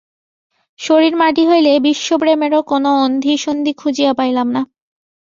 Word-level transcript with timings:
শরীর 0.79 1.13
মাটি 1.15 1.43
হইল, 1.47 1.67
বিশ্বপ্রেমেরও 1.79 2.59
কোনো 2.63 2.89
অন্ধিসন্ধি 3.05 3.71
খুঁজিয়া 3.73 4.11
পাইলাম 4.13 4.47
না। 4.55 4.61